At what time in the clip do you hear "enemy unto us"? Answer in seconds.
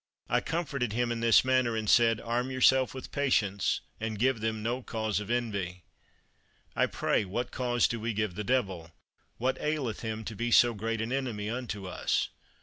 11.13-12.29